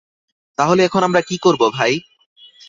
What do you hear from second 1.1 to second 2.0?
কী করব, ভাই?